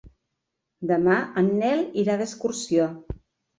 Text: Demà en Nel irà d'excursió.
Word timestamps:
Demà 0.91 1.19
en 1.43 1.53
Nel 1.61 1.85
irà 2.07 2.19
d'excursió. 2.25 2.91